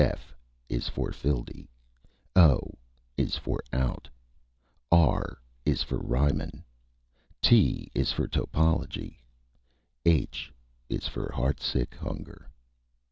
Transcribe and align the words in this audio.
F 0.03 0.33
is 0.67 0.89
for 0.89 1.11
Phildee. 1.11 1.67
O 2.35 2.73
is 3.17 3.37
for 3.37 3.61
Out. 3.71 4.09
R 4.91 5.37
is 5.63 5.83
for 5.83 5.99
Reimann. 5.99 6.63
T 7.39 7.91
is 7.93 8.11
for 8.11 8.27
Topology. 8.27 9.17
_H 10.03 10.49
is 10.89 11.07
for 11.07 11.27
heartsick 11.35 11.93
hunger. 11.93 12.49